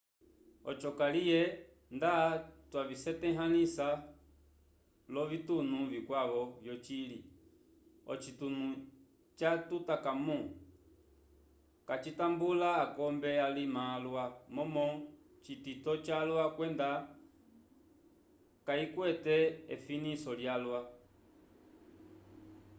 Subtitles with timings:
[0.69, 1.41] oco kaliye
[1.95, 2.11] nda
[2.69, 3.87] twavisetahãlisa
[5.13, 7.19] l'ovitunu vikwavo vyocili
[8.11, 8.67] ocitunu
[9.39, 10.43] ca tutankhamun
[11.87, 14.23] kacitambula akombe alima alwa
[14.55, 14.87] momo
[15.43, 16.89] citito calwa kwenda
[18.65, 19.35] kayikwete
[19.75, 20.79] efiniso lyalwa